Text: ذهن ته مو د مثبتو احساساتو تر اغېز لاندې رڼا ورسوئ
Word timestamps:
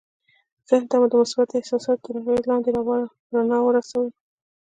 ذهن 0.67 0.83
ته 0.89 0.95
مو 0.99 1.05
د 1.11 1.13
مثبتو 1.21 1.59
احساساتو 1.59 2.03
تر 2.05 2.13
اغېز 2.21 2.41
لاندې 2.49 2.69
رڼا 3.35 3.57
ورسوئ 3.63 4.09